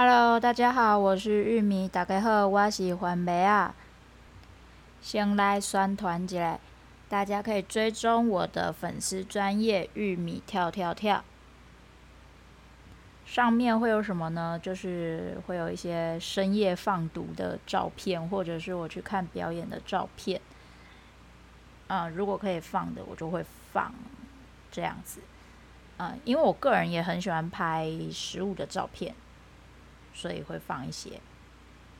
[0.00, 1.88] Hello，大家好，我是玉米。
[1.88, 3.74] 大家好，我是番麦啊。
[5.02, 6.60] 先来宣传一下，
[7.08, 11.24] 大家可以追踪我的粉丝专业玉米跳跳跳。
[13.26, 14.56] 上面会有什么呢？
[14.62, 20.40] 就是会有一些深夜放毒的照片，或者是我去看表演的照片。
[21.88, 23.92] 嗯，如果可以放的，我就会放
[24.70, 25.18] 这样子。
[25.96, 29.12] 嗯，因为我个人也很喜欢拍食物的照片。
[30.18, 31.20] 所以会放一些，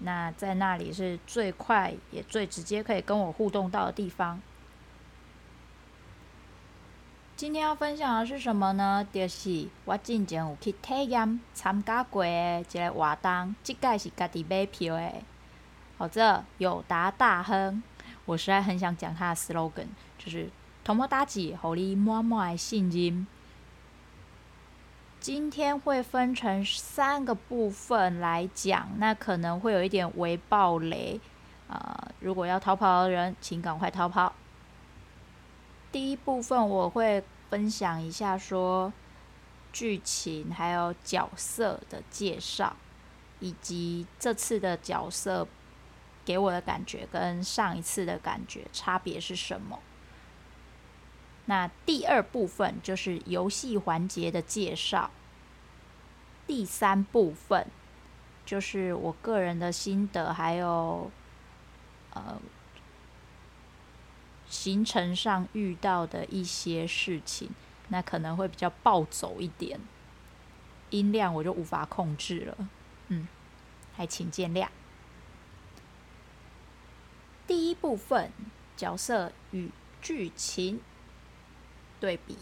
[0.00, 4.40] 那在那里是最快也最直接可以跟我互动到的地方。
[7.36, 9.06] 今天要分享的是什么呢？
[9.12, 15.12] 就是我之前有去体验参加过的一个活动，这届是家己买票的，
[15.96, 17.80] 或者友达大亨。
[18.24, 19.86] 我实在很想讲他的 slogan，
[20.18, 20.50] 就是
[20.82, 23.24] “同摩大吉，互你满满的信任”。
[25.20, 31.20] 今天会分成三个部分来讲，那可能会有一点微爆雷
[31.66, 32.12] 啊、呃！
[32.20, 34.32] 如果要逃跑的人，请赶快逃跑。
[35.90, 38.92] 第一部分我会分享一下说
[39.72, 42.76] 剧情还有角色的介绍，
[43.40, 45.48] 以及这次的角色
[46.24, 49.80] 给我的感觉跟上一次的感觉差别是什么。
[51.50, 55.10] 那第二部分就是游戏环节的介绍，
[56.46, 57.66] 第三部分
[58.44, 61.10] 就是我个人的心得，还有
[62.12, 62.38] 呃
[64.46, 67.48] 行程上遇到的一些事情，
[67.88, 69.80] 那可能会比较暴走一点，
[70.90, 72.68] 音量我就无法控制了，
[73.08, 73.26] 嗯，
[73.96, 74.68] 还请见谅。
[77.46, 78.30] 第一部分
[78.76, 79.70] 角色与
[80.02, 80.82] 剧情。
[82.00, 82.36] 对比，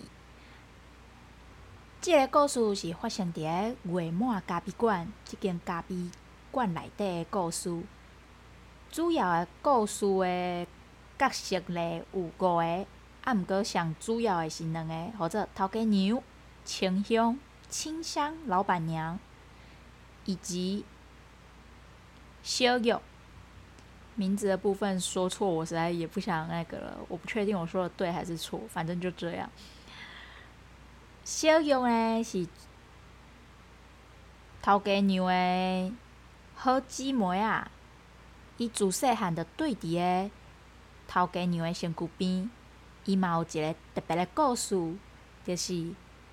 [2.00, 6.10] 这个故事是发生在月满咖啡馆这间咖啡
[6.50, 7.82] 馆内底的故事。
[8.90, 10.66] 主要的故事的
[11.18, 12.58] 角色呢有五个，
[13.24, 16.22] 啊，毋过上主要的是两个，或者头家娘、
[16.64, 17.38] 清香、
[17.68, 19.18] 清香老板娘，
[20.26, 20.84] 以及
[22.42, 22.94] 小玉。
[24.16, 26.98] 名字的部分说错，我实在也不想那个了。
[27.06, 29.48] 我不确定我说的对还是错，反正就这样。
[31.22, 32.48] 小玉呢是
[34.62, 35.92] 头家娘的
[36.54, 37.70] 好姊妹啊，
[38.56, 40.30] 伊自细汉就对伫个
[41.06, 42.50] 头家娘的身躯边，
[43.04, 44.74] 伊嘛有一个特别的故事，
[45.44, 45.74] 就是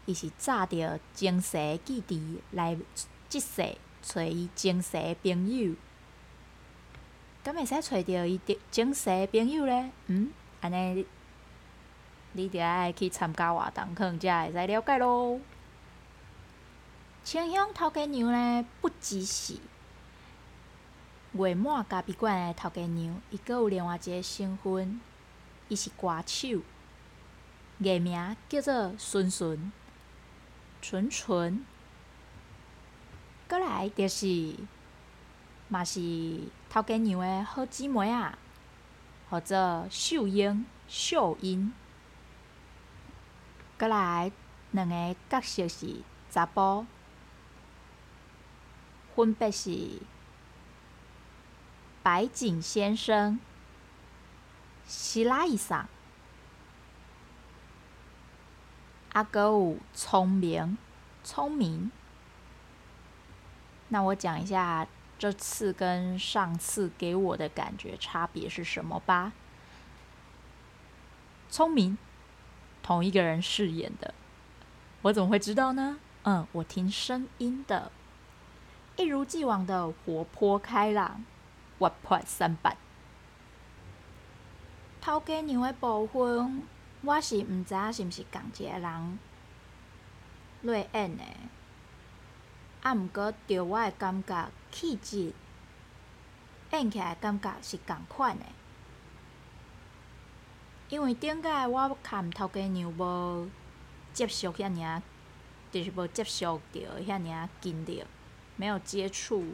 [0.05, 2.77] 伊是早着前世的记忆来
[3.27, 5.75] 即世找伊前世的朋友。
[7.43, 9.91] 敢会使找到伊的前世朋友咧？
[10.07, 10.31] 嗯，
[10.61, 11.05] 安尼
[12.31, 15.39] 你着爱去参加活动，可能才会使了解咯。
[17.23, 19.57] 清香头家娘咧，不只是
[21.33, 25.01] 月满咖啡馆的头家娘，伊阁有另外一个身份，
[25.67, 26.61] 伊是歌手，
[27.79, 29.71] 艺名叫做纯纯，
[30.81, 31.65] 纯纯。
[33.49, 34.55] 阁来就是。
[35.69, 35.99] 嘛是
[36.73, 38.35] 头家娘的好姊妹啊，
[39.29, 41.71] 或者秀英、秀英。
[43.77, 44.31] 阁来
[44.71, 46.01] 两个角色是
[46.31, 46.87] 查甫，
[49.15, 49.99] 分别是
[52.01, 53.39] 白井先生、
[54.87, 55.87] 希拉伊桑，
[59.11, 60.75] 阿阁有聪明、
[61.23, 61.91] 聪明。
[63.89, 64.87] 那我讲一下。
[65.23, 69.31] 这次跟上次给我的感觉差别是什么吧？
[71.49, 71.97] 聪明，
[72.81, 74.13] 同一个人饰演的，
[75.01, 75.97] 我怎么会知道呢？
[76.23, 77.89] 嗯，我听声音的，
[78.97, 81.23] 一如既往的活泼开朗，
[81.79, 82.75] 活泼三八。
[84.99, 86.63] 头家娘的部分，
[87.01, 89.19] 我是唔知影是唔是同一个人
[90.63, 91.37] 来演诶。
[92.83, 95.33] 啊，毋过对我的感觉，气质
[96.71, 98.45] 演起来感觉是共款的。
[100.89, 103.49] 因为顶个我看头家娘无
[104.13, 105.01] 接触遐尔，
[105.71, 108.05] 就是无接触着遐尔近着，
[108.57, 109.45] 没有接触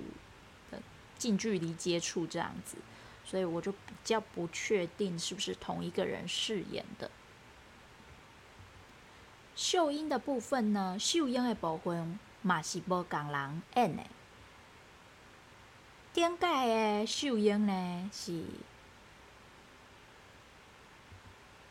[1.17, 2.77] 近距离接触这样子，
[3.23, 7.11] 所以我就比较不确定是不是同一个人饰演的。
[9.55, 10.97] 秀英的部分呢？
[10.97, 12.17] 秀英的部分。
[12.41, 14.03] 嘛是无共人演的。
[16.11, 18.43] 顶届的秀英呢，是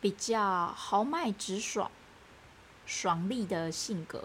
[0.00, 1.90] 比较豪迈直爽、
[2.86, 4.24] 爽利的性格。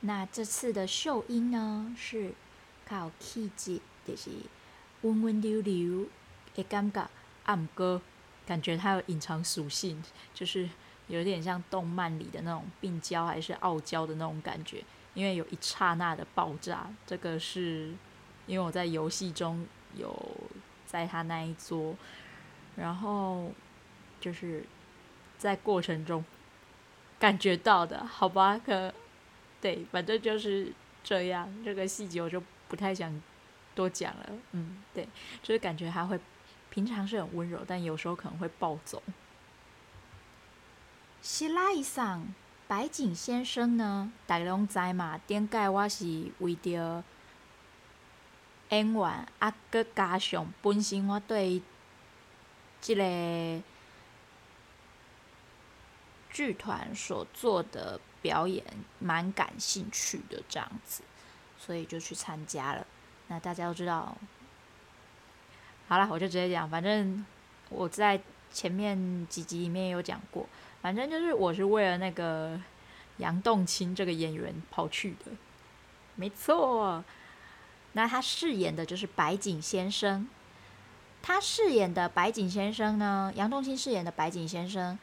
[0.00, 2.34] 那这次的秀英呢，是
[2.84, 4.30] 靠气质，就是
[5.02, 6.06] 温温柔柔
[6.54, 7.08] 的感觉，
[7.44, 8.02] 暗歌，
[8.46, 10.02] 感觉它有隐藏属性，
[10.34, 10.68] 就是
[11.08, 14.84] 有点像动漫里的那种病娇还是傲娇的那种感觉，
[15.14, 17.92] 因为有一刹那的爆炸，这个是
[18.46, 19.66] 因为我在游戏中
[19.96, 20.16] 有
[20.86, 21.96] 在他那一桌，
[22.76, 23.50] 然后
[24.20, 24.64] 就是
[25.36, 26.24] 在过程中
[27.18, 28.94] 感觉到的，好吧，可。
[29.60, 30.72] 对，反正就是
[31.02, 31.52] 这样。
[31.64, 33.20] 这个细节我就不太想
[33.74, 34.30] 多讲了。
[34.52, 35.04] 嗯，对，
[35.42, 36.16] 就是感觉他会
[36.70, 39.02] 平常是很温柔，但有时候可能会暴走。
[41.22, 42.32] 希拉伊桑
[42.66, 45.18] 白井先生呢，大家拢知嘛？
[45.26, 47.02] 点解我是为着
[48.70, 51.62] 演员，啊，搁加上本身我对
[52.80, 53.62] 这个
[56.30, 58.00] 剧团所做的。
[58.20, 58.64] 表演
[58.98, 61.04] 蛮感兴趣的这样子，
[61.56, 62.84] 所以就去参加了。
[63.28, 64.18] 那大家都知道，
[65.86, 66.68] 好了，我就直接讲。
[66.68, 67.24] 反正
[67.68, 68.20] 我在
[68.52, 70.48] 前面几集里面有讲过，
[70.80, 72.60] 反正就是我是为了那个
[73.18, 75.32] 杨栋青这个演员跑去的，
[76.14, 77.04] 没错。
[77.92, 80.28] 那他饰演的就是白井先生，
[81.22, 84.98] 他饰演的白井先生呢，杨栋青饰演的白井先生，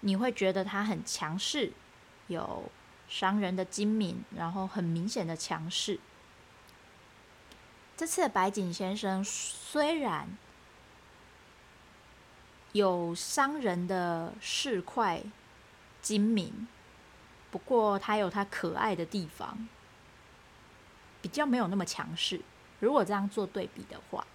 [0.00, 1.72] 你会觉得他很强势。
[2.28, 2.70] 有
[3.08, 5.98] 商人的精明，然后很明显的强势。
[7.96, 10.28] 这次的白井先生虽然
[12.72, 15.22] 有商人的市侩
[16.00, 16.68] 精明，
[17.50, 19.68] 不过他有他可爱的地方，
[21.20, 22.40] 比较没有那么强势。
[22.78, 24.26] 如果这样做对比的话，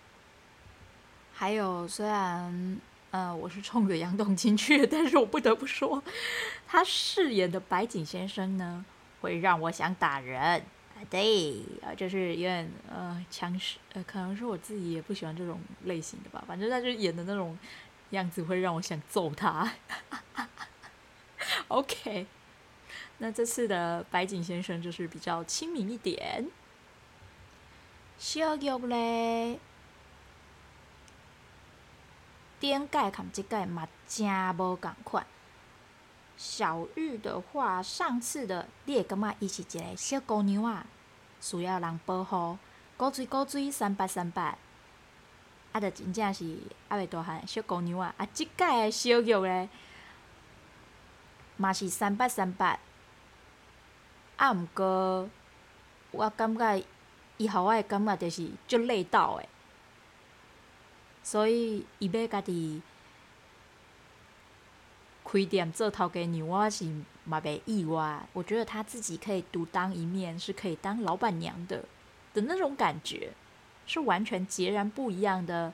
[1.33, 2.79] 还有虽然。
[3.11, 6.03] 呃，我是冲着杨栋清去，但是我不得不说，
[6.67, 8.83] 他饰演的白井先生呢，
[9.21, 10.37] 会让我想打人。
[10.41, 16.43] 啊对，啊，就是有点呃强势，呃，可能是我自己也不喜欢这种类型的吧。
[16.45, 17.57] 反正他就演的那种
[18.11, 19.71] 样子，会让我想揍他。
[21.69, 22.27] OK，
[23.17, 26.47] 那这次的白井先生就是比较亲民一点。
[28.17, 29.59] 小玉嘞。
[32.57, 35.25] 顶届看这届嘛，真无共款。
[36.37, 40.85] 小玉的话，上次的你会感觉伊是一个小姑娘啊，
[41.41, 42.57] 需要人保护，
[42.97, 44.57] 古锥古锥，三八三八，
[45.75, 46.45] 啊，着真正是
[46.87, 48.15] 啊，袂大汉小姑娘啊。
[48.17, 49.67] 啊，即届的小玉咧，
[51.57, 52.79] 嘛是三八三八，
[54.37, 55.29] 啊，毋过
[56.11, 56.81] 我感觉
[57.35, 59.49] 伊互我的感觉就是足累到诶。
[61.21, 62.81] 所以，伊要家己
[65.25, 66.89] 开店做头家娘，我是
[67.25, 68.25] 嘛袂意外。
[68.31, 71.83] 我觉得他自己可以独当一面，是可以当老板娘的
[72.33, 73.33] 的那种感觉，
[73.87, 75.73] 是完全截然不一样的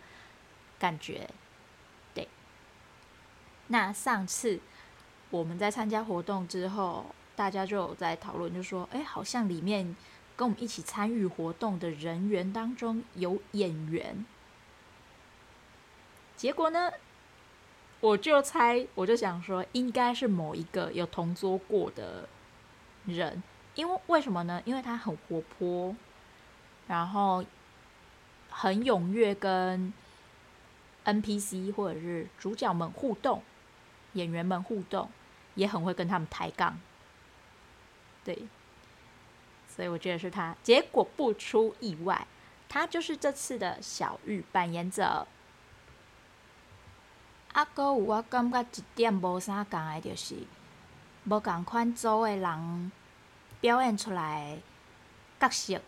[0.80, 1.30] 感觉。
[2.14, 2.28] 对。
[3.68, 4.60] 那上次
[5.30, 7.06] 我们在参加活动之后，
[7.36, 9.96] 大家就有在讨论，就说：“哎，好像里面
[10.36, 14.26] 跟我们一起参与活动的人员当中有演员。”
[16.36, 16.92] 结果呢，
[18.00, 22.28] 我就猜，我就想说，应该是某一个有同桌过的
[23.06, 23.42] 人，
[23.76, 24.62] 因为为什么呢？
[24.66, 25.96] 因为他很活泼，
[26.88, 27.46] 然后
[28.62, 29.92] 很踊跃跟
[31.04, 33.42] NPC 或者是主角们互动，
[34.14, 35.10] 演员们互动，
[35.56, 36.80] 也很会跟他们抬杠。
[38.24, 38.38] 对，
[39.68, 40.56] 所以我觉得是他。
[40.62, 42.28] 结果不出意外，
[42.70, 45.26] 他就是这次的小玉扮演者。
[47.54, 50.36] 啊，哥有我感觉一点无啥共的，就是
[51.26, 52.92] 无共款组的人
[53.60, 54.60] 表演出来
[55.40, 55.82] 角色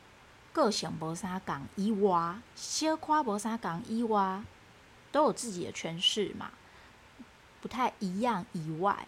[0.54, 4.42] 个性无啥共以外，小夸无啥共以外，
[5.12, 6.52] 都有自己的诠释嘛，
[7.60, 9.08] 不太一样以外，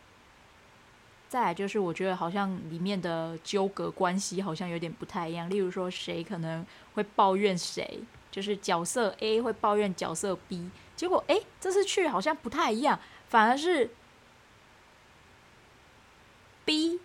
[1.29, 10.69] 再来就是我觉得好像里面的纠葛关系好像有点不太一样，例如说谁可能会抱怨谁，就是角色 A 会抱怨角色 B。
[10.95, 12.99] 结果，哎，这次去好像不太一样，
[13.29, 13.91] 反而是
[16.63, 16.99] B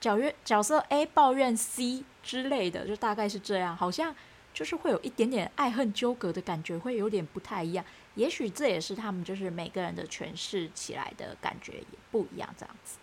[0.00, 4.12] 角约角色 A 抱怨 C 之类的，就大概是这样，好像
[4.52, 7.84] 就是会有一点点爱恨纠葛的感觉，会有点不太一样。
[8.16, 12.96] 也许这也是他们就是每个人的诠释起来的感觉也不一样，这样子。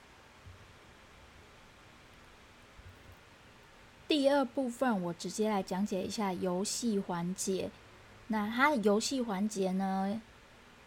[4.08, 7.72] 第二部分，我直接来讲解一下游戏环节。
[8.28, 10.22] 那它的游戏环节呢，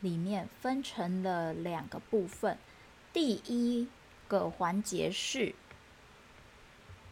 [0.01, 2.59] 里面分成了两个部分。
[3.13, 3.89] 第一
[4.29, 5.55] 个环节是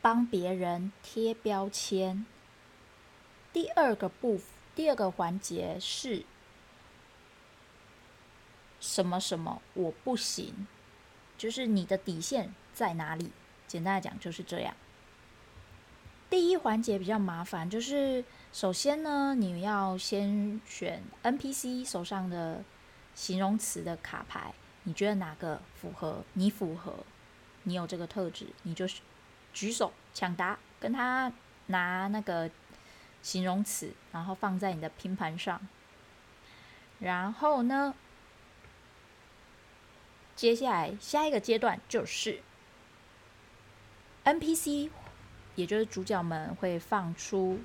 [0.05, 2.27] 帮别人贴标签。
[3.55, 4.39] 第二个部，
[4.75, 6.25] 第二个环节是
[8.79, 10.67] 什么什么我不行，
[11.39, 13.33] 就是你的底线在哪里？
[13.67, 14.77] 简单来讲就是这样。
[16.29, 22.63] 第一环节比较麻烦，就是首先呢，你要先选 NPC 手上的
[23.15, 26.23] 形容词的卡牌，你觉得哪个符合？
[26.35, 26.93] 你符合，
[27.63, 28.87] 你有这个特质，你就
[29.55, 31.33] 举手抢答，跟他
[31.69, 32.51] 拿那个
[33.23, 35.67] 形容词，然后放在你的拼盘上。
[36.99, 37.95] 然后呢，
[40.37, 42.43] 接下来下一个阶段就是
[44.25, 44.91] NPC。
[45.57, 47.61] 也就是主角们会放出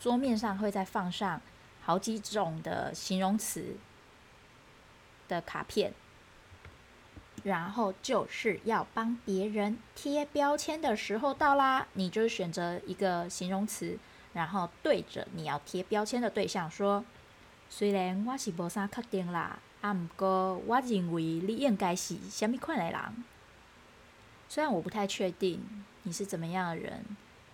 [0.00, 1.38] 桌面上会再放上
[1.82, 3.76] 好几种的形容词
[5.28, 5.92] 的卡片，
[7.44, 11.86] 然后就是要帮别人贴标签的时候到啦。
[11.94, 13.98] 你就选择一个形容词，
[14.32, 17.04] 然后对着你要贴标签的对象说
[17.70, 23.24] ：“虽然我是无啥确定啦，啊，不过我认为你应该是什么款的人。
[24.48, 25.60] 虽然我不太确定
[26.02, 27.04] 你是怎么样的人。”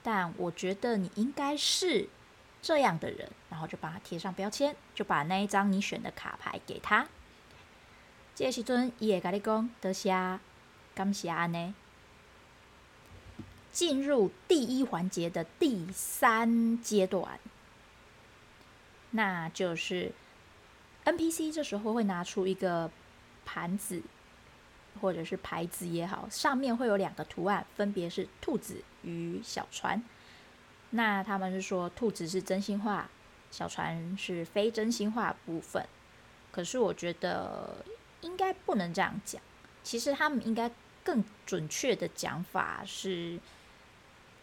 [0.04, 2.08] 但我觉得你应该是
[2.60, 7.06] 这样的人，然后就帮他贴上标签，就把那一张你选的卡牌给他。
[8.34, 10.38] 这时阵，伊会跟你讲多谢，
[10.94, 11.74] 感谢安尼。
[13.70, 17.38] 进入第一环节的第三阶段，
[19.10, 20.12] 那就是
[21.04, 22.90] NPC 这时候会拿出一个
[23.44, 24.02] 盘子。
[25.00, 30.00] 或者是牌子也好，上面会有两个图案，分别是兔子与小船。
[30.90, 33.08] 那他们是说兔子是真心话，
[33.50, 35.88] 小船是非真心话部分。
[36.50, 37.82] 可是我觉得
[38.22, 39.40] 应该不能这样讲。
[39.84, 40.70] 其实他们应该
[41.04, 43.38] 更准确的讲法是，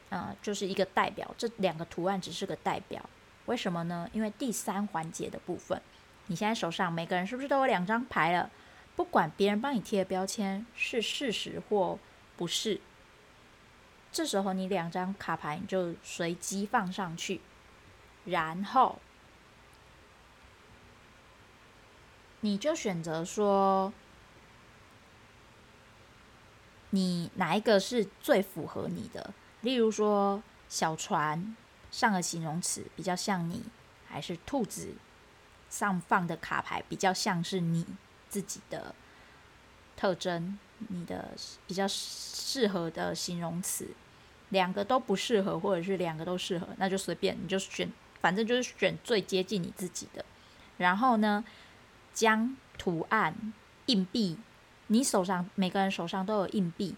[0.09, 3.09] 嗯、就是一个代表，这两个图案只是个代表。
[3.45, 4.07] 为什么呢？
[4.13, 5.81] 因为第三环节的部分，
[6.27, 8.51] 你现在手上每个人是不是都有两张牌了？
[8.95, 11.97] 不管别人帮你贴的标签是事实或
[12.35, 12.81] 不是，
[14.11, 17.39] 这时候你两张卡牌你就随机放上去，
[18.25, 18.99] 然后
[22.41, 23.91] 你就选择说，
[26.91, 29.33] 你哪一个是最符合你的？
[29.61, 31.55] 例如说，小船
[31.91, 33.63] 上的形容词比较像你，
[34.07, 34.93] 还是兔子
[35.69, 37.85] 上放的卡牌比较像是你？
[38.29, 38.93] 自己的
[39.97, 41.31] 特征，你的
[41.65, 43.87] 比较适合的形容词，
[44.49, 47.91] 两个都不适合，或者是两个都适合，那就随便，你就选，
[48.21, 50.23] 反正就是选最接近你自己的。
[50.77, 51.43] 然后呢，
[52.19, 53.33] 将图案
[53.85, 54.37] 硬币，
[54.87, 56.93] 你手上每个人手上都有硬币、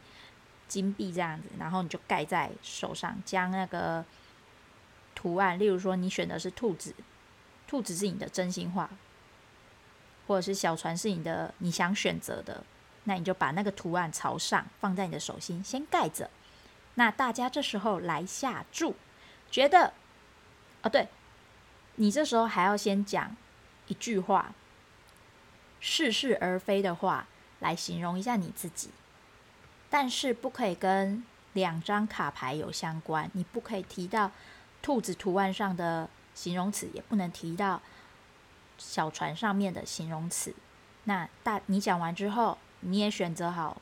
[0.67, 4.03] 金币这样子，然后你就盖在手上，将那个
[5.13, 6.95] 图案，例如说你选的是兔子，
[7.67, 8.89] 兔子是你的真心话。
[10.25, 12.63] 或者是小船是你的，你想选择的，
[13.03, 16.31] 那你就把那个图案朝上放在你的手心，先盖着。
[16.95, 18.95] 那大家这时候来下注，
[19.51, 19.93] 觉得，
[20.81, 21.07] 哦，对，
[21.97, 23.35] 你这时候还要先讲
[23.85, 24.55] 一句话，
[25.81, 27.27] 似是而非的话
[27.59, 28.91] 来形容一下你自己，
[29.89, 34.31] 但是不可以跟两张卡牌有相关，你不可以提到
[34.81, 37.81] 兔子图案上的形容词，也不能提到。
[38.83, 40.55] 小船上面的形容词，
[41.03, 43.79] 那大你讲完之后，你也选择好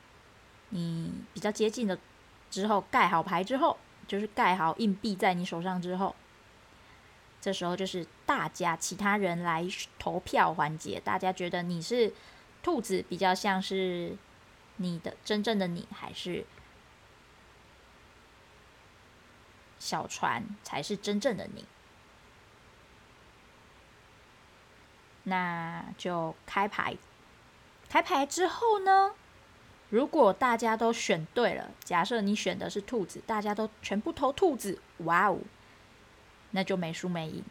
[0.72, 1.98] 你比较接近的
[2.52, 3.78] 之后盖好牌之后，
[4.10, 6.14] 就是盖好硬币在你手上之后，
[7.42, 9.66] 这时候就是大家其他人来
[9.98, 12.14] 投票环节，大家觉得你是
[12.62, 14.18] 兔子比较像是
[14.78, 16.46] 你的真正的你，还是
[19.80, 21.66] 小船才是真正的你？
[25.24, 26.98] 那就开牌，
[27.88, 29.14] 开牌之后呢，
[29.90, 35.40] 如果大家都选对了，假设你选的是兔子，大家都全部投兔子，哇哦，
[36.52, 37.44] 那就没输没赢。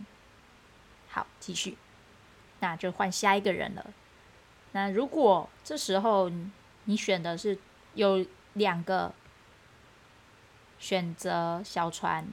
[1.08, 1.76] 好，继续，
[2.60, 3.86] 那就换下一个人了。
[4.72, 6.30] 那如果这时候
[6.84, 7.58] 你选的是
[7.94, 8.24] 有
[8.54, 9.12] 两个
[10.78, 12.26] 选择小船，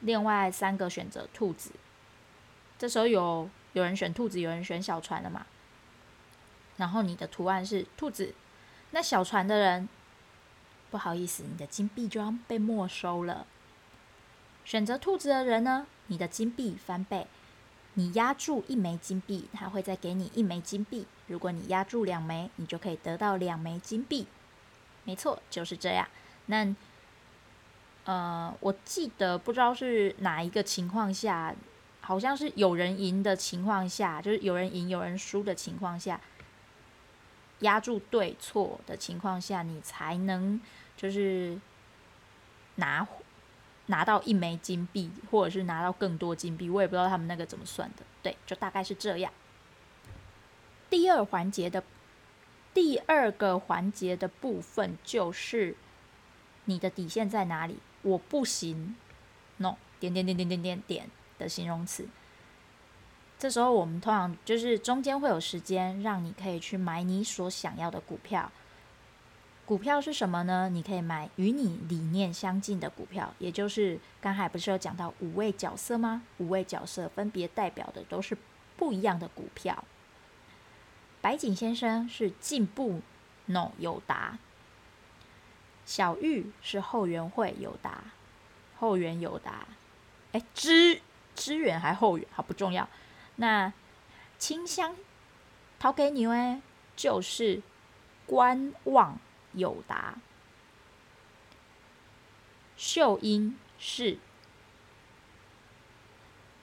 [0.00, 1.72] 另外三个选择兔子，
[2.78, 3.48] 这时候有。
[3.74, 5.46] 有人选兔子，有人选小船了嘛？
[6.76, 8.34] 然后你的图案是兔子，
[8.90, 9.88] 那小船的人，
[10.90, 13.46] 不好意思，你的金币就要被没收了。
[14.62, 17.26] 选择兔子的人呢，你的金币翻倍，
[17.94, 21.06] 你押注一枚金币，他会再给你一枚金币。
[21.26, 24.26] 如果你押注两枚，你就可以得到两枚金币。
[25.04, 26.06] 没错，就是这样。
[26.46, 26.76] 那
[28.04, 31.54] 呃，我记得不知道是哪一个情况下，
[32.02, 36.20] 好像是有人赢的情况下，就是有人赢有人输的情况下，
[37.60, 40.60] 压住对错的情况下，你才能
[40.94, 41.58] 就是
[42.74, 43.02] 拿
[43.86, 46.70] 拿到一枚金币，或者是拿到更多金币。
[46.70, 49.32] 我也不知道他们那个怎么算的，对，就大概是这样。
[50.88, 51.82] 第二环节的
[52.74, 55.76] 第二个环节的部分就是
[56.66, 57.78] 你的底线在哪里？
[58.02, 58.94] 我不行
[59.58, 62.06] ，no，点点点点点点点的形容词。
[63.38, 68.50] 这时候我们通常就是中间会有时间让你可以去买你所想要的股票。
[69.64, 70.68] 股票是什么呢？
[70.68, 76.22] 你可以买与你理念相近的股票，也就是刚才不是有讲到五位角色吗？
[76.38, 78.36] 五位角色分别代表的都是
[78.76, 79.84] 不一样的股票。
[81.20, 83.00] 白井先生是进步
[83.46, 84.38] ，no，友达。
[85.86, 88.04] 小玉是后援会有达，
[88.78, 89.66] 后援有达，
[90.32, 91.00] 哎，支
[91.34, 92.88] 支援还后援，好不重要。
[93.36, 93.72] 那
[94.38, 94.96] 清香
[95.78, 96.60] 掏给你哎，
[96.96, 97.62] 就是
[98.26, 99.18] 观望
[99.54, 100.16] 友达。
[102.76, 104.18] 秀英是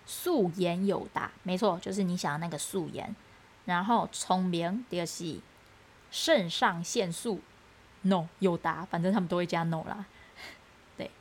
[0.05, 3.15] 素颜友达，没错，就是你想的那个素颜。
[3.65, 5.39] 然后聪明就是
[6.11, 7.41] 肾上腺素。
[8.03, 10.05] no 友达，反正他们都会加 no 啦。
[10.95, 11.11] 对，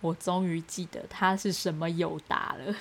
[0.00, 2.72] 我终于记得它是什么友达了。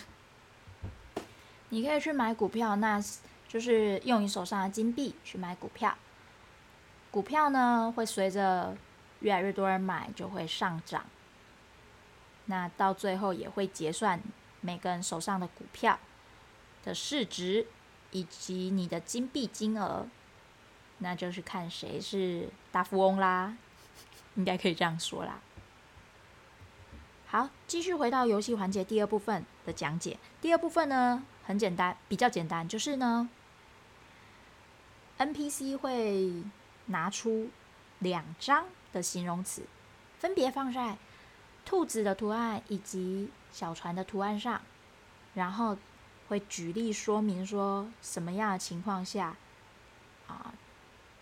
[1.70, 3.04] 你可以去买股票，那
[3.48, 5.98] 就是用你手上的金币去买股票。
[7.14, 8.76] 股票呢，会随着
[9.20, 11.06] 越来越多人买，就会上涨。
[12.46, 14.20] 那到最后也会结算
[14.62, 16.00] 每个人手上的股票
[16.84, 17.68] 的市值，
[18.10, 20.08] 以及你的金币金额。
[20.98, 23.56] 那就是看谁是大富翁啦，
[24.34, 25.40] 应该可以这样说啦。
[27.28, 30.18] 好，继续回到游戏环节第二部分的讲解。
[30.42, 33.30] 第二部分呢，很简单，比较简单，就是呢
[35.20, 36.44] ，NPC 会
[36.88, 37.50] 拿出
[38.00, 39.64] 两张的形容词，
[40.20, 40.98] 分别放在
[41.66, 44.62] 兔子的图案以及小船的图案上，
[45.34, 45.78] 然后
[46.28, 49.36] 会举例说明说什么样的情况下
[50.28, 50.54] 啊。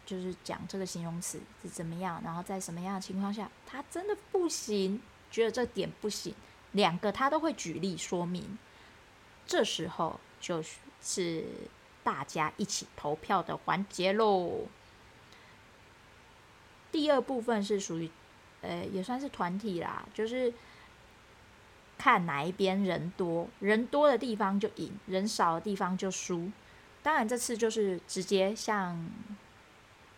[0.04, 6.36] 就是讲这个形容词是怎么样，然后在什么样的情况下，他真的不行，觉得这点不行，
[6.74, 8.58] 两个他都会举例说明。
[9.47, 10.62] 这时候就
[11.02, 11.45] 是
[12.04, 14.65] 大家一起投票的环节喽。
[16.91, 18.10] 第二部分是属于，
[18.62, 20.54] 呃，也算是团体啦，就是
[21.97, 26.51] 看哪一边人多，人多的地方就赢，人少的地方就输。
[27.01, 29.10] 当然这次就是直接像。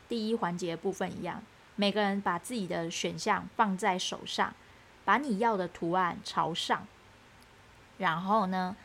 [0.10, 1.42] 第一环节部分一样，
[1.76, 4.54] 每个人把自己的选项放在手上，
[5.06, 6.86] 把你要的图案朝上，
[7.98, 8.76] 然后呢，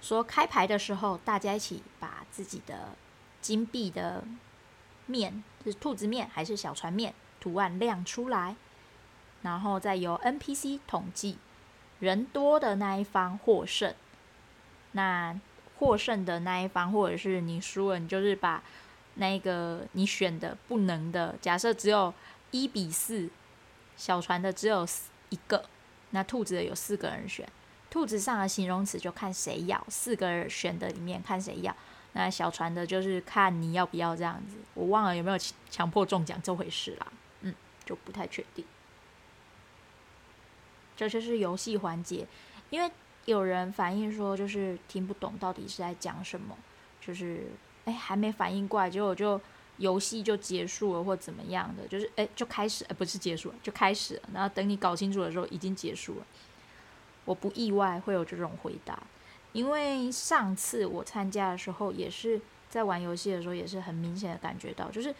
[0.00, 2.90] 说开牌的时候，大家一起把自己的
[3.42, 4.24] 金币的
[5.06, 8.56] 面，是兔子面还是小船面，图案亮出来，
[9.42, 11.38] 然后再由 NPC 统计，
[12.00, 13.94] 人多的那一方获胜。
[14.92, 15.38] 那
[15.78, 18.62] 获胜的那一方，或者是你输了，你就是把。
[19.16, 22.12] 那个你选的不能的，假设只有
[22.50, 23.30] 一比四，
[23.96, 24.84] 小船的只有
[25.28, 25.66] 一个，
[26.10, 27.48] 那兔子的有四个人选，
[27.88, 31.72] 兔子上的形容词就看谁要，四个人选的里面看谁要，
[32.14, 37.06] 那小船的就是看你要不要这样子，我忘了有没有强迫中奖这回事啦，
[37.42, 38.64] 嗯，就不太确定。
[40.96, 42.26] 这就是游戏环节，
[42.70, 42.90] 因为
[43.26, 46.56] 有人反映说就是听不懂到底是在讲什么，
[47.00, 47.48] 就是。
[47.86, 49.38] 哎，还没反应过来，结果就
[49.76, 54.22] 游戏就结束了，或怎么样的，就是哎，就开始，哎，不是结束了，就开始了。
[54.32, 56.26] 然后等你搞清楚的时候，已经结束了。
[57.26, 58.98] 我不意外会有这种回答，
[59.54, 62.38] 因为上次我参加的时候，也是
[62.68, 65.14] 在玩游戏的时候，也是很明显的感觉到，就是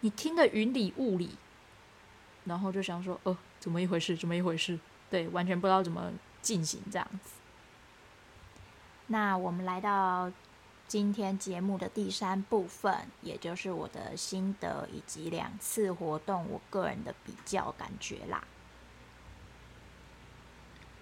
[0.00, 1.36] 你听得云里雾里，
[2.44, 4.16] 然后就想说，哦，怎么一回事？
[4.16, 4.78] 怎么一回事？
[5.10, 7.32] 对，完全不知道怎么进行这样子。
[9.08, 10.32] 那我们来到。
[10.90, 18.42] 今天节目的第三部分，也就是我的心得以及两次活动我个人的比较感觉啦。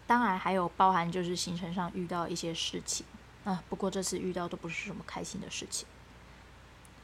[0.09, 3.07] 当然还有包含就是行程上遇到一些事情
[3.45, 5.87] 啊，不过这次遇到都不是什么开心的事情。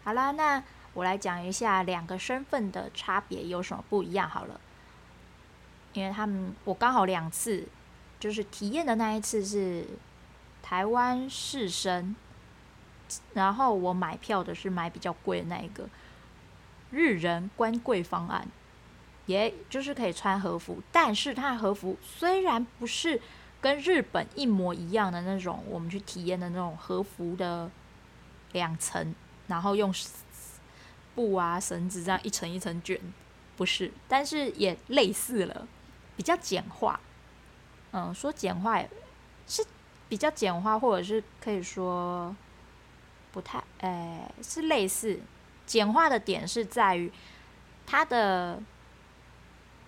[0.03, 0.61] 好啦，那
[0.95, 4.61] 我来讲一下两个身份的差别有什么不一样好了，
[5.93, 7.69] 因为他们我刚好两次
[8.19, 9.87] 就是体验的那一次是
[10.63, 12.15] 台湾士绅。
[13.35, 15.87] 然后我买票的是买比较贵的那一个
[16.91, 18.49] 日人官贵方案，
[19.27, 23.19] 也就是可以穿和服，但是它和服虽然不是
[23.61, 27.71] 跟日本一模一样的那种，我们去体验的那种和服的
[28.53, 29.15] 两层，
[29.47, 29.91] 然后用
[31.15, 33.01] 布啊绳子这样一层一层卷，
[33.57, 35.67] 不是，但是也类似了，
[36.17, 37.01] 比较简化。
[37.93, 38.83] 嗯，说简化
[39.47, 39.65] 是
[40.07, 42.37] 比较简化，或者是可以说
[43.33, 45.19] 不太，哎，是类似。
[45.65, 47.11] 简化的点是在于
[47.87, 48.61] 它的。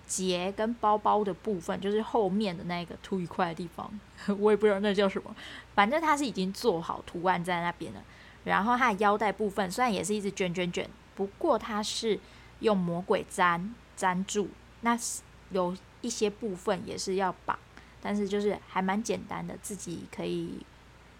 [0.07, 3.91] 结跟包包的部分，就是后面的那个凸一块的地方，
[4.39, 5.35] 我也不知道那叫什么。
[5.75, 8.03] 反正它是已经做好图案在那边了。
[8.45, 12.19] 然后它的腰带部分虽然也是一直卷卷卷，不过它是
[12.61, 14.49] 用魔鬼粘粘住，
[14.83, 14.97] 那
[15.51, 17.59] 有一些部分也是要绑，
[18.01, 20.65] 但是就是还蛮简单的，自己可以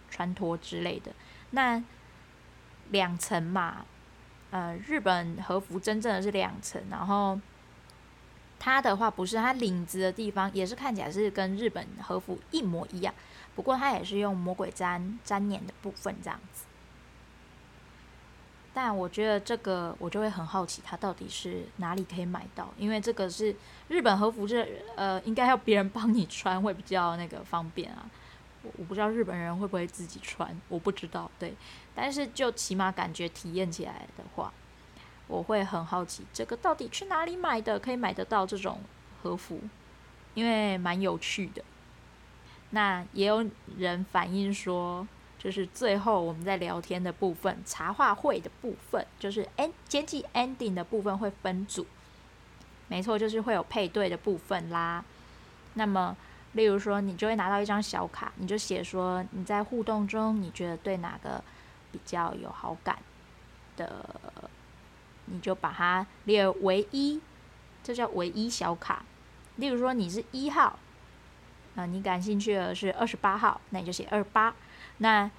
[0.09, 1.11] 穿脱之类的。
[1.51, 1.83] 那
[2.91, 3.85] 两层嘛，
[4.51, 7.37] 呃，日本和服真正的是两层，然后。
[8.59, 13.13] 它的话不是，它领子的地方也是看起来是跟日本和服一模一样，
[13.55, 16.65] 不过它也是用魔鬼粘粘黏的部分这样子。
[18.73, 22.71] 但我觉得这个我就会很好奇，它到底是哪里可以买到？
[22.77, 23.55] 因为这个是
[23.87, 28.09] 日本和服，这呃应该要别人帮你穿会比较那个方便啊。
[28.63, 31.29] 我我不知道日本人会不会自己穿，我不知道。
[31.39, 31.55] 对，
[31.95, 34.51] 但是就起码感觉体验起来的话。
[35.27, 37.77] 我会很好奇，这个到底去哪里买的？
[37.77, 38.79] 可以买得到这种
[39.21, 39.59] 和服，
[40.33, 41.61] 因为蛮有趣的。
[42.69, 43.45] 那也有
[43.77, 45.05] 人反映说，
[45.37, 51.85] 就是最后我们在聊天的部分，茶话会的部分，就是 end 接近 ending 的部分会分组。
[52.87, 55.03] 没错，就是会有配对的部分啦。
[55.73, 56.15] 那么，
[56.53, 61.43] 例如说，你就会拿到一张小卡，你就写说你在互动中，你觉得对哪个
[61.91, 62.97] 比较有好感
[63.75, 64.05] 的。
[65.27, 67.21] 你就把它列为一，
[67.83, 69.05] 这叫唯一小卡。
[69.57, 70.77] 例如说你是一号，
[71.75, 74.55] 啊，你感兴趣的是二十八号，那你就写二八。
[74.97, 75.29] 那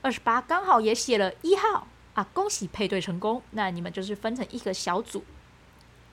[0.00, 3.42] 二十八刚好也写了一号啊，恭喜配对成功。
[3.52, 5.24] 那你们就是分成一个小组。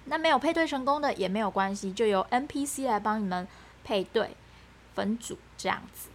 [0.06, 3.48] 那没有配对成功的也没有关系，就由 NPC 来帮你们
[3.84, 4.36] 配对
[4.96, 6.10] 分组这样子。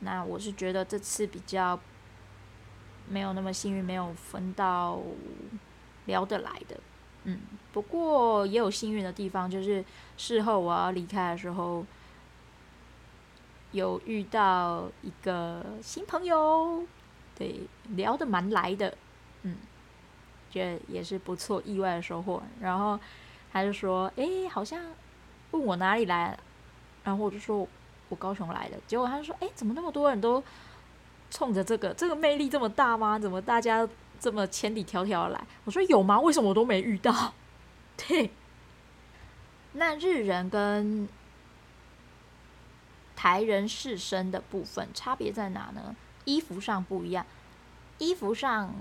[0.00, 1.78] 那我是觉得这次比较
[3.08, 4.98] 没有那么幸运，没有分到。
[6.06, 6.80] 聊得来的，
[7.24, 7.40] 嗯，
[7.72, 9.84] 不过也有幸运的地方，就是
[10.16, 11.84] 事后我要离开的时候，
[13.72, 16.84] 有遇到一个新朋友，
[17.36, 17.60] 对，
[17.90, 18.96] 聊得蛮来的，
[19.42, 19.56] 嗯，
[20.50, 22.42] 觉得也是不错，意外的收获。
[22.60, 22.98] 然后
[23.52, 24.82] 他就说：“诶，好像
[25.52, 26.36] 问我哪里来，
[27.04, 27.68] 然后我就说
[28.08, 28.76] 我高雄来的。
[28.86, 30.42] 结果他就说：诶，怎么那么多人都
[31.30, 33.18] 冲着这个，这个魅力这么大吗？
[33.18, 33.86] 怎么大家？”
[34.20, 36.20] 这么千里迢迢来，我说有吗？
[36.20, 37.32] 为什么我都没遇到？
[37.96, 38.30] 对，
[39.72, 41.08] 那日人跟
[43.16, 45.96] 台人士身的部分差别在哪呢？
[46.26, 47.24] 衣服上不一样，
[47.98, 48.74] 衣服上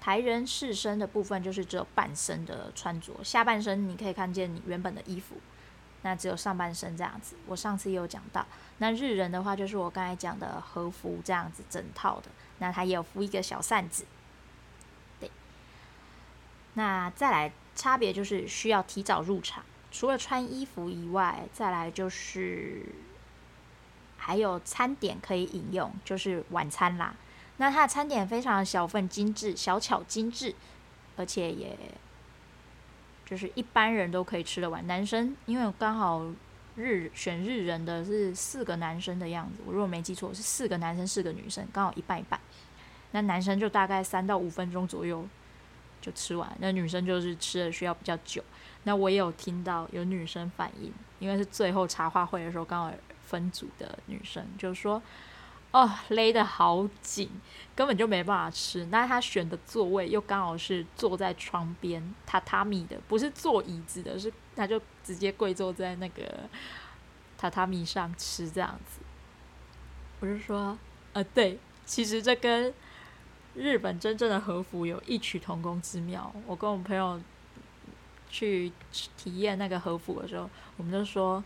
[0.00, 5.36] 台人士身的部分就是只有半身的穿着，下半身你可以看见你原本的衣服，
[6.02, 7.34] 那只有上半身这样子。
[7.46, 8.46] 我上次也有讲到，
[8.78, 12.28] 那日人的话就是我刚才讲的和服这样子整套的，
[12.58, 14.04] 那他也有敷一个小扇子。
[16.74, 22.86] 那再来差别就是需要提早入场，除了穿衣服以外，再来就是
[24.16, 27.14] 还有餐点可以饮用，就是晚餐啦。
[27.58, 30.54] 那它的餐点非常小份精致，小巧精致，
[31.16, 31.78] 而且也
[33.24, 34.84] 就是一般人都可以吃得完。
[34.88, 36.26] 男生因为刚好
[36.74, 42.40] 日选日人的是四个男生的样子，我如果没记错是四个男生四个女生，刚好一半一半。
[43.12, 45.24] 那男生就大概三到五分钟左右。
[46.04, 48.44] 就吃完，那女生就是吃的需要比较久。
[48.82, 55.00] 那我也有听到有女生反映，因为是最后茶话会的时候，刚好分组的女生就说
[55.72, 57.30] ：“哦，勒得好紧，
[57.74, 66.22] 根本就没办法吃。”那她选的座位又刚好是坐在窗边榻榻米的，不是坐椅子的，是她就直接跪坐在那个
[67.40, 69.00] 榻榻米上吃这样子。
[70.20, 70.76] 我就说
[71.14, 72.74] ：“呃，对，其实这跟……”
[73.54, 76.34] 日本真正的和服有异曲同工之妙。
[76.46, 77.20] 我跟我朋友
[78.28, 78.72] 去
[79.16, 81.42] 体验那个和服的时候，我们就说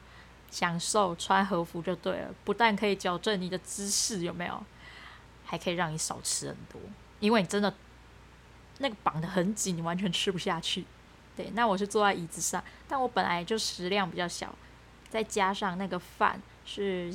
[0.51, 4.65] 享受穿和服就对了，不但可以矫正你的姿势，有没有？
[5.45, 6.81] 还可以让你少吃很多，
[7.21, 7.73] 因为你真的
[8.79, 10.85] 那个绑得很紧，你完全吃不下去。
[11.37, 14.55] 对，那我是坐在椅子上，但我本来就食量比较小，
[15.09, 17.15] 再加上那个饭是。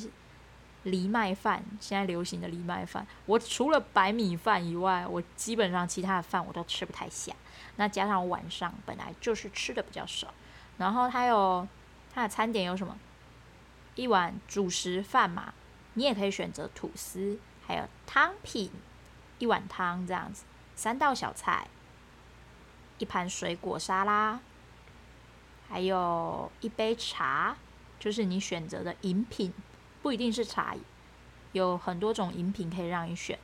[0.83, 7.33] 藜麦饭，现在流行的藜麦饭，我除了白米饭以外，我基本上其他的饭我都吃不太下。
[7.77, 10.33] 那加上晚上本来就是吃的比较少，
[10.77, 11.67] 然后它有
[12.13, 12.97] 它的餐点有什么？
[13.95, 15.53] 一碗主食饭嘛，
[15.93, 18.71] 你也可以选择吐司，还有汤品，
[19.39, 20.43] 一碗汤这样子，
[20.75, 21.67] 三道小菜，
[22.97, 24.39] 一盘水果沙拉，
[25.69, 27.55] 还有一杯茶，
[27.99, 29.53] 就是你选择的饮品，
[30.03, 30.75] 不一定是茶，
[31.53, 33.39] 有很多种饮品可以让你选。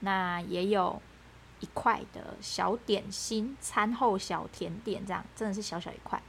[0.00, 1.02] 那也有
[1.60, 6.22] 一块的小点心，餐后小甜点，这样真的是小小一块。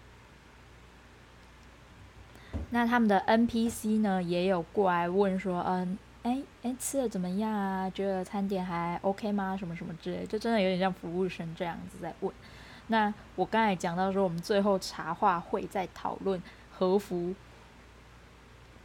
[2.71, 7.89] 那他们的 NPC 呢，也有过来问说，嗯，哎哎，吃的怎么样啊？
[7.89, 9.55] 觉得餐点还 OK 吗？
[9.55, 12.33] 什么什么之类，就真的有点像服务生这样子在问。
[12.87, 17.35] 那我刚才讲到说，我们最后茶话会在讨论和服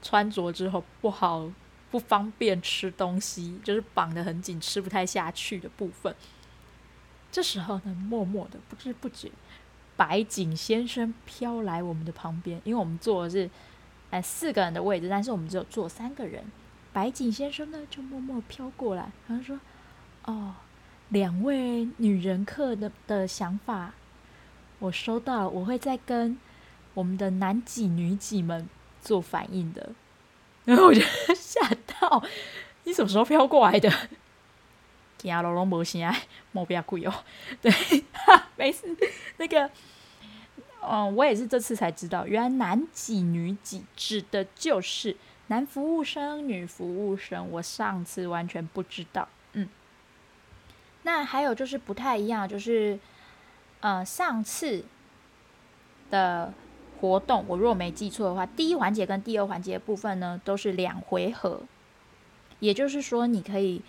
[0.03, 1.51] 穿着之后不好、
[1.91, 6.15] 不方便吃东西，就是绑得很紧，吃不太下去的部分。
[7.31, 9.31] 这时候呢，默默的不知不觉，
[9.97, 13.49] 白井先生飘来我们的旁边，因为我们坐的是。
[14.13, 16.45] 哎，四个人的位置，但是我们只有坐三个人。
[16.93, 19.59] 白井先生呢，就默默飘过来，然后说
[20.27, 20.55] ：“哦，
[21.09, 23.95] 两位女人客的的想法，
[24.81, 26.37] 我收到，我会再跟
[26.93, 28.69] 我们的男几女几们
[29.03, 29.91] 做反应的。
[30.65, 31.01] ”然后我就
[31.35, 31.61] 吓
[32.01, 32.23] 到，
[32.85, 33.93] 你什么时候飘过来的？
[35.19, 36.01] 听龙龙无声，
[36.53, 37.13] 莫不要贵哦。
[37.61, 37.71] 对，
[38.57, 38.97] 没事，
[39.37, 39.71] 那个。
[40.85, 47.49] 嗯，我也是这次才知道，原来男几女几指的就是男服务生、女服务生。
[47.53, 49.29] 我上次完全不知道。
[49.53, 49.69] 嗯，
[51.05, 52.99] 那还有就是不太一样，就是
[53.79, 54.85] 呃，上次
[56.11, 56.53] 的
[57.03, 61.63] 活动，我如果没记错的话，第一环节跟第二环节的部分呢，都是两回合。
[62.61, 63.83] 也就是说，你可以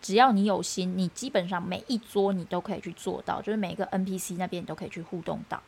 [0.00, 5.62] 只要你有心，你基本上每一桌你都可以去做到，就是每个 NPC 那边你都可以去互动到。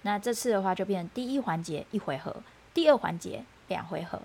[0.00, 2.36] 那这次的话就变成第一环节一回合，
[2.72, 4.22] 第二环节两回合。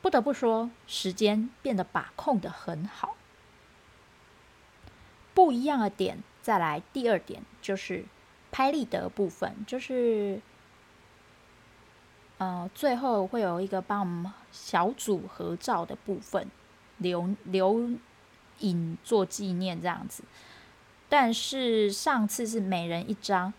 [0.00, 3.16] 不得不说，时间变得把控得很好。
[5.34, 8.06] 不一样的点，再来第二点就是
[8.50, 10.40] 拍立得部分，就是
[12.40, 16.50] 呃最后会有一个帮我们小组合照的部分，
[16.96, 17.90] 留留
[18.60, 20.24] 影做纪念这样子。
[21.06, 23.52] 但是上次是每人一张。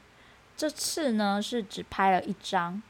[0.58, 2.82] 这次呢是只拍了一张，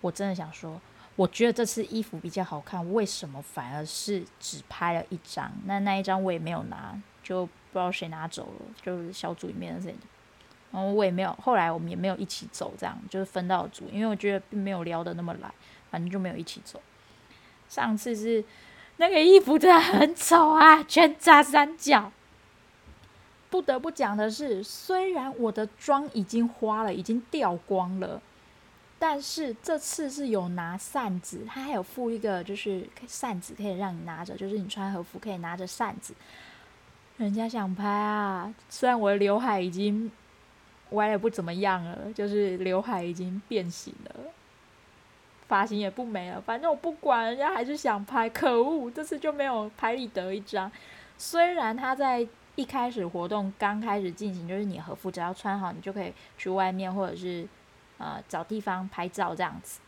[0.00, 0.80] 我真的想说，
[1.16, 5.52] 我觉得这次衣服比较好看，为什么反而是只拍了一张？
[5.64, 9.94] 那那一张我也没有拿，就不知道谁拿走了，就是小组里面的谁。
[10.70, 15.50] 然后我也没有，后来我们也没有一起走，这样就是分到组，因为我觉得并没有聊得那么来，
[15.90, 16.80] 反正就没有一起走。
[17.68, 18.44] 上次是
[18.98, 22.12] 那个衣服真的很丑啊，全扎三角。
[23.50, 28.20] 不得不讲的是，虽然我的妆已经花了，已经掉光了，
[28.98, 36.12] 但是这次是有拿扇子，它还有附一个就是扇子可以让你拿着，就是你穿和服可以拿着扇子。
[37.16, 40.12] 人家想拍啊，虽然我的刘海已经
[40.90, 44.14] 歪的不怎么样了，就是刘海已经变形了，
[45.46, 50.70] 发型也不美了，反正我不管，人家还是想拍，可恶，这次就没有拍立得一张。
[51.16, 52.26] 虽然他在。
[52.58, 57.46] 一开始活动刚开始进行，就是你和服只要穿好，你就可以去外面或者是
[57.98, 59.78] 呃找地方拍照这样子。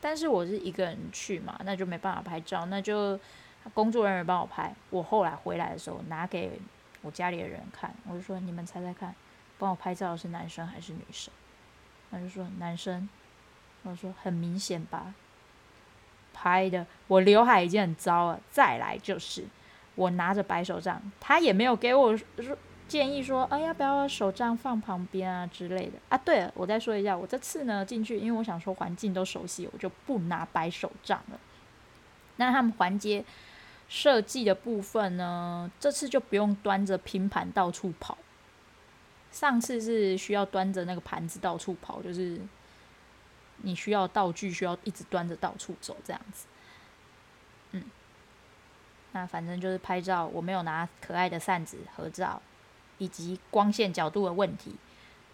[0.00, 3.16] 但是我是一个人去嘛，那就没办法拍照，那就
[3.72, 4.74] 工作人员帮我拍。
[4.90, 6.58] 我后来回来的时候拿给
[7.02, 9.14] 我家里的人看，我就说，你们猜猜看，
[9.62, 11.32] 帮我拍照的是男生还是女生？
[12.10, 13.08] 他就说男生。
[13.84, 15.14] 我说很明显吧，
[16.32, 19.44] 拍的我刘海已经很糟了，再来就是。
[19.94, 22.56] 我拿着白手杖，他也没有给我说
[22.88, 26.16] 建议说，哎，要不要手杖放旁边啊之类的啊。
[26.16, 31.38] 对了，我再说一下，我这次呢进去，因为我想说环境都熟悉，我就不拿白手杖了。
[32.36, 33.24] 那他们环节
[33.88, 38.16] 设计的部分呢，这次就不用端着拼盘到处跑。
[39.32, 42.40] 上次是需要端着那个盘子到处跑，就是
[43.62, 46.46] 你需要道具需要一直端着到处走这样子。
[47.72, 47.82] 嗯。
[49.12, 52.40] 那反正就是拍照，我没有拿可爱的扇子合照，
[52.98, 54.76] 以及光线角度的问题，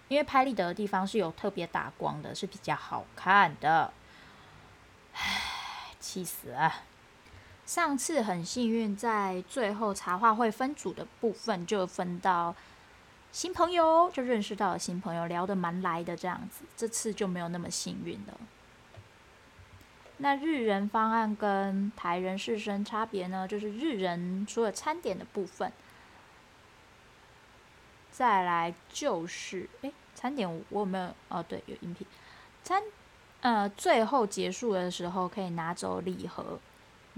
[0.09, 3.93] 因为拍立得的地方是有特别打光的，是比较好看的。
[5.13, 6.73] 唉，气死了！
[7.67, 12.57] 上次很幸运，在最后茶话会分组的部分就分到
[13.31, 16.65] 新朋友，就认识到了新朋友，聊得蛮来的这样子。
[16.77, 18.39] 这次就没有那么幸运了。
[20.17, 23.47] 那日人方案跟台人试身差别呢？
[23.47, 25.73] 就是日人除了餐点的部分，
[28.11, 31.15] 再来就是，诶，餐点我有没有？
[31.29, 32.05] 哦，对，有饮品。
[32.65, 32.83] 餐，
[33.43, 36.59] 呃，最后结束的时候可以拿走礼盒。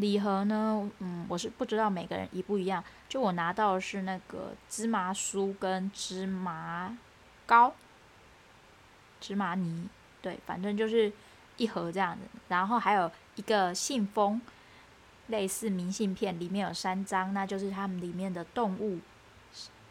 [0.01, 2.83] 礼盒呢，嗯，我是不知道每个人一不一样。
[3.09, 6.97] 就我拿到的是那个芝麻酥跟芝麻
[7.47, 7.75] 糕、
[9.21, 9.89] 芝麻泥，
[10.23, 11.13] 对，反正就是
[11.57, 12.23] 一盒这样子。
[12.49, 14.41] 然后还有一个信封，
[15.27, 18.99] 类似明信片，里面有三张，那就是他们里面的动物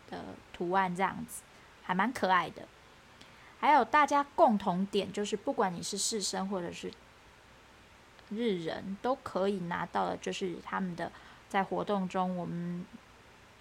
[0.09, 1.43] 的图案这样子，
[1.83, 2.63] 还蛮可爱的。
[3.59, 6.89] 还有大家共同点就是，不管你是士绅或者是
[8.29, 11.11] 日人，都可以拿到的，就是他们的
[11.47, 12.85] 在活动中我们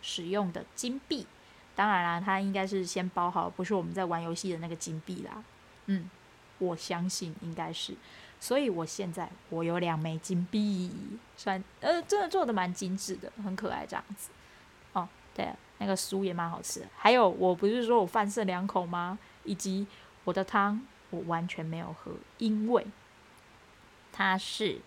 [0.02, 1.26] 使用的金币。
[1.74, 5.42] 当然啦，它应该是先包好，不是我们在玩游戏的那个金币啦。
[5.86, 6.10] 嗯，
[6.58, 7.94] 我相信应该是。
[8.40, 10.92] 所以我现在我有两枚金币，
[11.36, 14.30] 算呃真的做的蛮精致的，很可爱这样子。
[14.92, 16.86] 哦，对，那个酥也蛮好吃。
[16.96, 19.18] 还有，我不是说我饭剩两口吗？
[19.44, 19.86] 以及
[20.24, 22.86] 我的汤我完全没有喝，因为
[24.18, 24.80] 它是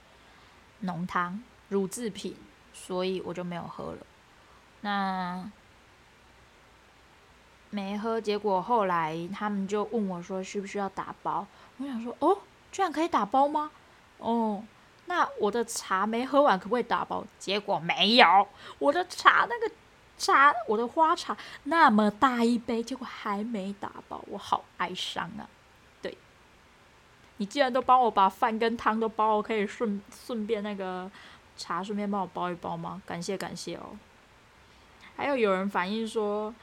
[0.81, 2.35] 浓汤乳制品，
[2.73, 3.99] 所以我就没有喝了。
[4.81, 5.49] 那
[7.69, 11.47] 没喝，结果后来他们就问我说需不需要打包？
[11.77, 12.37] 我想说哦，
[12.73, 13.71] 居然可以打包吗？
[14.17, 14.61] 哦，
[15.05, 17.23] 那我的茶没喝完可不可以打包？
[17.39, 19.73] 结果没有，我的茶那个。
[20.17, 25.49] 茶，我的花茶那么大一杯，结果还没打包，我好哀伤啊！
[27.41, 31.10] 你既然都帮我把饭跟汤都包，我可以顺顺便那个
[31.58, 33.01] 茶顺便帮我包一包吗？
[33.04, 33.97] 感谢感谢哦。
[35.15, 36.54] 还有有人反映说，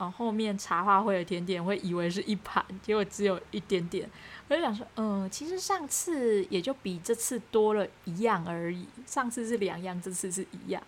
[0.00, 4.10] 嗯，后面茶话会的甜点会以为是一盘，结果只有一点点。
[4.48, 10.82] 我就想说，嗯，其实上次也就比这次多了一样而已，上次是两样，这次是一样。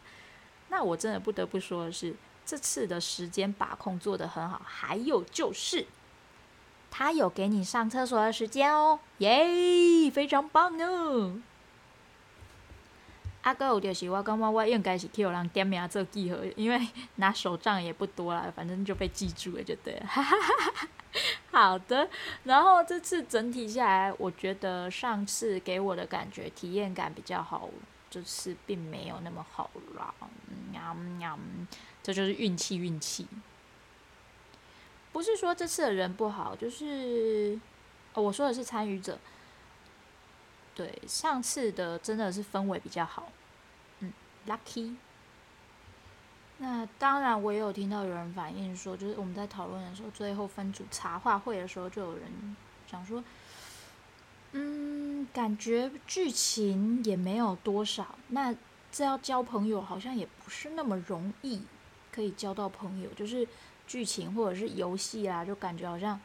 [0.70, 2.12] 那我真的不得不说的是，
[2.44, 4.60] 这次的时间把控做得很好。
[4.64, 5.86] 还有就是，
[6.96, 11.32] 他有给你上厕所的时间哦，耶，非常棒哦。
[13.42, 16.80] 阿哥，有就是我感觉我应该是替人点名做记号，因为
[17.16, 20.06] 拿手账也不多了，反正就被记住了就对了。
[21.50, 22.08] 好的，
[22.44, 27.68] 然后这次整体下来，我觉得上次给我的感觉体验感比较好。
[28.08, 30.14] 这次并没有那么好啦，
[30.70, 31.36] 喵喵，
[32.04, 33.26] 这就是运气运气。
[35.14, 37.56] 不是说这次的人不好，就是，
[38.14, 39.16] 我说的是参与者。
[40.74, 43.30] 对，上次的真的是氛围比较好，
[44.00, 44.12] 嗯
[44.48, 44.96] ，lucky。
[46.58, 52.56] 那当然，我也有听到有人反映说，就是我们在讨论的时候，最后分组茶话会的时候，就有人
[52.90, 53.22] 想说。
[54.56, 58.54] 嗯，感觉剧情也没有多少，那
[58.92, 61.62] 这要交朋友好像也不是那么容易，
[62.12, 63.10] 可以交到朋友。
[63.14, 63.46] 就是
[63.86, 66.20] 剧情或者是游戏啊，就感觉好像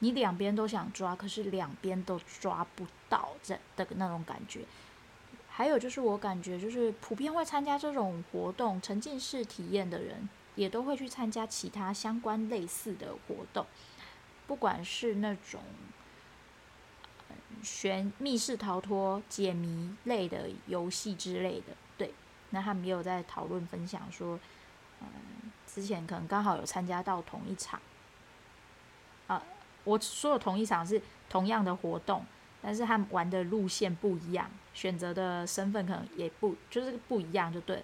[0.00, 4.60] 你两边都想抓，可是两边都抓不到这的那种感觉。
[5.48, 13.66] 还有就是我感觉，就是普遍会参加这种活动沉浸式体验的人，也都会去参加其他相关类似的活动，
[14.46, 15.60] 不管是那种。
[17.62, 22.12] 悬密室逃脱、解谜类的游戏之类的，对，
[22.50, 24.36] 那他们也有在讨论分享说，
[25.00, 25.06] 嗯，
[25.72, 27.80] 之前可能刚好有参加到同一场，
[29.26, 29.42] 啊，
[29.84, 32.24] 我说的同一场是同样的活动，
[32.60, 37.82] 但是他们玩的路线不一样，选择的身份可能也不就是不一样，就对，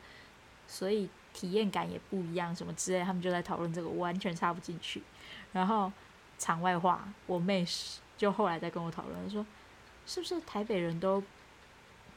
[0.67, 5.03] 所以体验感也不一样，什么之类，他们就在讨论这个，我完全插不进去。
[5.53, 5.91] 然后
[6.39, 7.67] 场外话，我妹
[8.17, 9.45] 就后来在跟我讨论说。
[10.11, 11.23] 是不是台北人都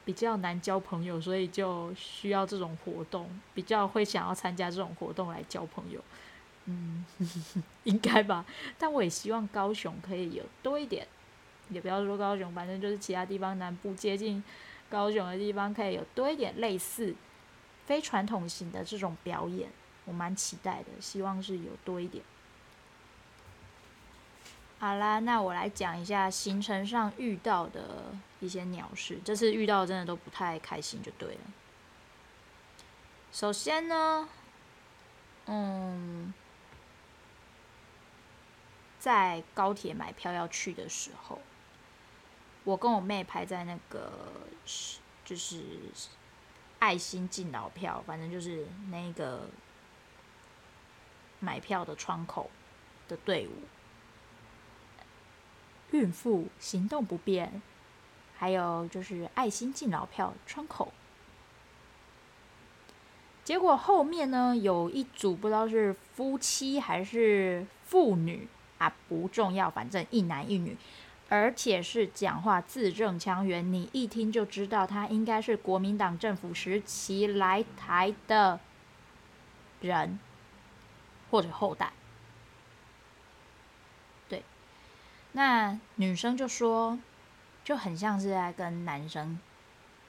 [0.03, 6.01] 比较难交朋友，所以就需要这种活动，比较会想要参加这种活动来交朋友？
[6.65, 7.05] 嗯，
[7.85, 8.45] 应该吧。
[8.77, 11.07] 但我也希望高雄可以有多一点，
[11.69, 14.43] 也不要说高雄，反正就是其他地方南部接近
[14.89, 17.15] 高雄的地方，可以有多一点类似
[17.85, 19.69] 非传统型的这种表演，
[20.05, 22.23] 我蛮期待的，希望是有多一点。
[24.81, 29.19] 好啦，那我来讲一下行程上遇到的一些鸟事。
[29.23, 31.41] 这次遇到真的都不太开心，就对了。
[33.31, 34.27] 首先呢，
[35.45, 36.33] 嗯，
[38.97, 41.39] 在高铁买票要去的时候，
[42.63, 44.11] 我跟我妹排在那个
[45.23, 45.61] 就是
[46.79, 49.47] 爱心敬老票，反正就是那个
[51.39, 52.49] 买票的窗口
[53.07, 53.51] 的队伍。
[55.91, 57.61] 孕妇行动不便，
[58.37, 60.91] 还有就是爱心敬老票窗口。
[63.43, 70.77] 结果后面呢，有一组不知道是夫妻还是父女，啊，不重要，反正一男一女，
[71.27, 78.59] 而且是讲话字正腔圆，你一听就知道他应该是国民党政府时期来台的
[79.81, 80.19] 人
[81.31, 81.91] 或者后代。
[84.29, 84.43] 对，
[85.33, 86.99] 那女生就说，
[87.63, 89.39] 就很像是在跟男生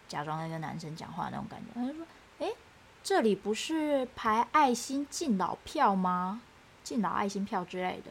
[0.08, 1.66] 假装在跟男生讲话那种感觉。
[1.74, 2.06] 她就说
[2.40, 2.54] ：“诶，
[3.02, 6.42] 这里不是排爱心敬老票吗？
[6.82, 8.10] 敬老爱心票之类的。”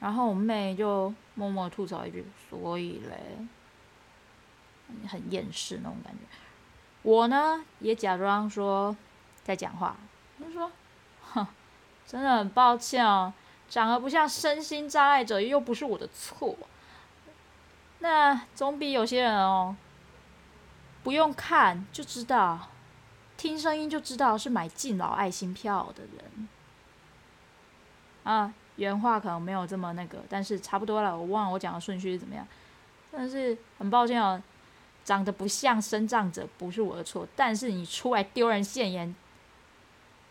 [0.00, 3.46] 然后我妹就默默吐槽一句：“所以嘞，
[5.08, 6.20] 很厌世那种感觉。”
[7.02, 8.96] 我呢也假装说
[9.44, 9.96] 在讲话，
[10.40, 10.70] 就说
[11.22, 11.46] ：“哼，
[12.04, 13.32] 真的很抱歉哦，
[13.68, 16.56] 长得不像身心障碍者，又不是我的错。
[17.98, 19.76] 那总比有些人哦，
[21.02, 22.68] 不用看就知道，
[23.36, 26.48] 听声音就知道是买敬老爱心票的人
[28.24, 31.16] 啊。”原话可能没有这么那个，但是差不多了。
[31.16, 32.46] 我忘了我讲的顺序是怎么样。
[33.10, 34.38] 但是很抱歉哦，
[35.02, 39.16] 长得不像身障者不是我的错，但是你出来丢人现眼，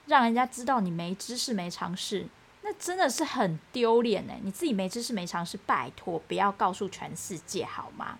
[0.05, 2.27] 让人家知道你没知识没常识，
[2.67, 4.39] 那真的是很丢脸哎！
[4.41, 8.17] 你自己没知识没常识，拜托不要告诉全世界好吗？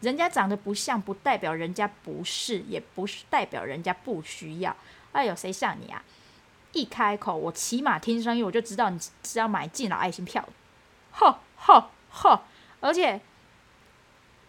[0.00, 4.76] 人家长得不像，不代表人家不是，也不是代表人家不需要。
[5.10, 6.04] 哎呦，谁像你啊？
[6.72, 10.48] 一开口，我起码听声音我就知道你是要买敬老爱心票，
[11.10, 12.42] 吼吼吼！
[12.78, 13.20] 而且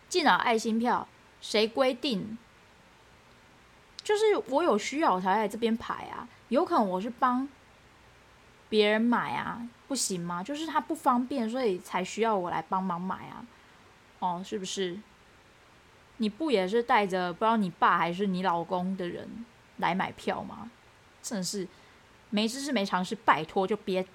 [0.08, 1.08] 敬老爱心票
[1.42, 2.38] 谁规定？
[4.04, 7.50] 就是我有需要我才来这边排啊，有可能我是帮
[8.72, 10.42] 别人买啊，不行吗？
[10.42, 13.46] 就是他不方便，所以才需要我来帮忙买啊。
[14.20, 14.98] 哦，是不是？
[16.18, 19.46] 你不也是带着不知道你爸还是你老公的人
[19.78, 20.72] 来买票吗？
[21.22, 21.68] 真的是。
[22.34, 24.08] 没知识没常识，拜托就别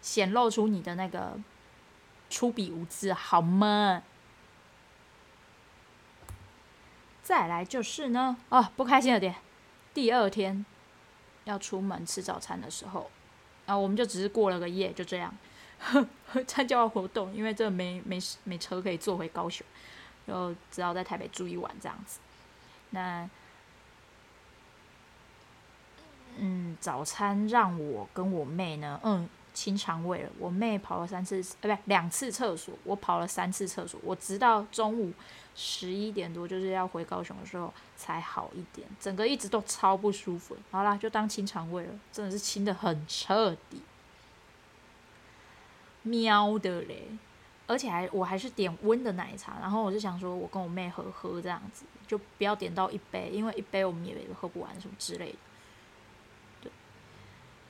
[0.00, 1.38] 显露出你的那个
[2.30, 4.02] 粗鄙无知，好吗？
[7.22, 9.34] 再来就是呢，哦，不开心了点。
[9.92, 10.64] 第二天
[11.44, 13.10] 要出门吃早餐的时候，
[13.70, 15.32] 啊，我们就只是过了个夜，就这样
[16.46, 19.66] 参加活动，因为这没没没车可以坐回高雄，
[20.26, 22.18] 就只好在台北住一晚这样子。
[22.90, 23.28] 那。
[26.42, 29.28] 嗯，早餐让我跟我妹呢，嗯，
[29.60, 30.30] 清肠胃了。
[30.38, 34.00] 我妹跑了三次，呃，不，两次厕所，我跑了三次厕所。
[34.02, 35.12] 我直到中午
[35.54, 40.56] 十一点多，就是要回高雄的时候才好一点，整个一直都超不舒服。
[40.70, 43.82] 好啦，就当清肠胃了，真的是清的很彻底，
[46.04, 47.08] 喵的嘞！
[47.66, 55.38] 而且还我还是点温的奶茶，然后我就想说，我跟我妹合喝这样子，就不要点到一杯，因为一杯我们也喝不完什么之类的。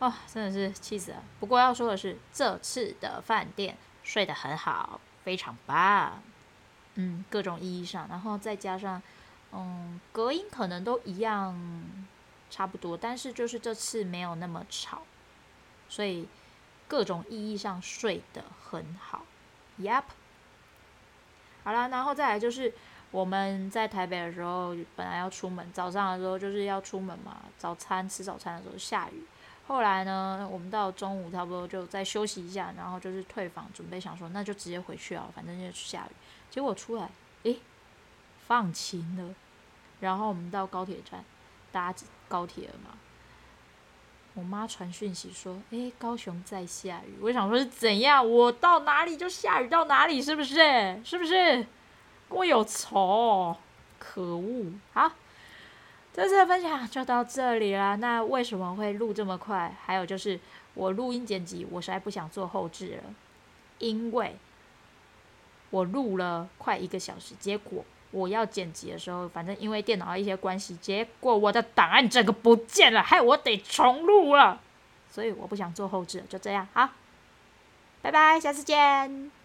[0.00, 1.22] 哦，真的是气死了。
[1.38, 6.22] 不过要说的是，这次的饭店睡得很好，非常棒。
[6.94, 9.00] 嗯，各种意义上，然后再加上，
[9.52, 11.54] 嗯，隔音可能都一样，
[12.50, 15.02] 差不多，但是就是这次没有那么吵，
[15.88, 16.26] 所以
[16.88, 19.26] 各种意义上睡得很好。
[19.78, 20.04] Yep。
[21.62, 22.72] 好了，然后再来就是
[23.10, 29.24] 我们在台北的时候，本来要出门，早上的时候就是要出门嘛，早餐吃早餐的时候下雨。
[29.70, 36.14] 后来呢，我们到中午差不多就再休息一下，然后就是退房，准备想说那就直接回去啊，反正就下雨。
[36.50, 37.08] 结果出来，
[37.44, 37.56] 诶，
[38.48, 39.32] 放晴了。
[40.00, 41.24] 然后我们到高铁站
[41.70, 41.94] 搭
[42.26, 42.90] 高铁了嘛。
[44.34, 47.16] 我妈传讯息说，诶，高雄在下雨。
[47.22, 48.28] 我想说是怎样？
[48.28, 51.00] 我到哪里就下雨到哪里，是不是？
[51.04, 51.64] 是不是？
[52.28, 53.56] 跟我有仇？
[54.00, 54.72] 可恶！
[54.92, 55.12] 好。
[56.12, 57.94] 这次的分享就到这里啦。
[57.96, 59.74] 那为什么会录这么快？
[59.84, 60.38] 还有就是
[60.74, 63.14] 我录音剪辑，我实在不想做后置了，
[63.78, 64.36] 因为
[65.70, 74.60] 我录了快一个小时，结果我要剪辑的时候，反正因为电脑的一些关系，结果我的档案整个不见了，害我得重录了。
[75.08, 76.90] 所以我不想做后置了，就这样，好，
[78.02, 79.39] 拜拜，下次见。